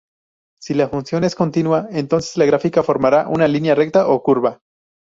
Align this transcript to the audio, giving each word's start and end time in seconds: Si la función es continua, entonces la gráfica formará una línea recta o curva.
Si 0.59 0.73
la 0.73 0.89
función 0.89 1.23
es 1.25 1.35
continua, 1.35 1.85
entonces 1.91 2.35
la 2.35 2.45
gráfica 2.45 2.81
formará 2.81 3.27
una 3.27 3.47
línea 3.47 3.75
recta 3.75 4.07
o 4.07 4.23
curva. 4.23 4.59